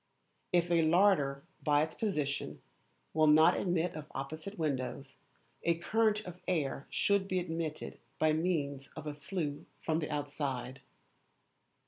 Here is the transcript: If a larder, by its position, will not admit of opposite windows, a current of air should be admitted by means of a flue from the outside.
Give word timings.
If 0.51 0.71
a 0.71 0.81
larder, 0.81 1.43
by 1.63 1.83
its 1.83 1.93
position, 1.93 2.59
will 3.13 3.27
not 3.27 3.55
admit 3.55 3.93
of 3.93 4.11
opposite 4.15 4.57
windows, 4.57 5.15
a 5.61 5.75
current 5.77 6.21
of 6.21 6.41
air 6.47 6.87
should 6.89 7.27
be 7.27 7.37
admitted 7.37 7.99
by 8.17 8.33
means 8.33 8.89
of 8.95 9.05
a 9.05 9.13
flue 9.13 9.67
from 9.79 9.99
the 9.99 10.09
outside. 10.09 10.81